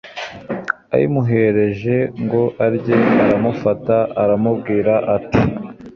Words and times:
ayimuhereje 0.93 1.95
ngo 2.23 2.43
arye 2.65 2.97
aramufata 3.23 3.97
aramubwira 4.21 4.93
ati 5.15 5.41